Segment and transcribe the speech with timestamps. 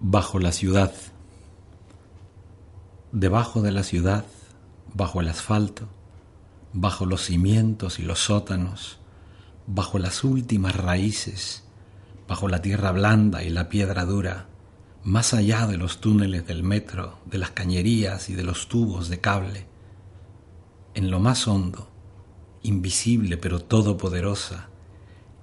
[0.00, 0.92] Bajo la ciudad.
[3.12, 4.26] Debajo de la ciudad,
[4.92, 5.88] bajo el asfalto,
[6.74, 8.98] bajo los cimientos y los sótanos,
[9.66, 11.64] bajo las últimas raíces,
[12.28, 14.48] bajo la tierra blanda y la piedra dura,
[15.02, 19.22] más allá de los túneles del metro, de las cañerías y de los tubos de
[19.22, 19.66] cable,
[20.92, 21.88] en lo más hondo,
[22.62, 24.68] invisible pero todopoderosa,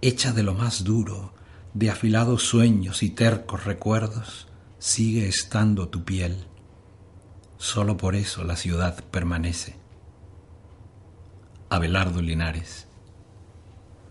[0.00, 1.34] hecha de lo más duro,
[1.74, 4.48] de afilados sueños y tercos recuerdos,
[4.78, 6.46] sigue estando tu piel.
[7.58, 9.76] Solo por eso la ciudad permanece.
[11.68, 12.89] Abelardo Linares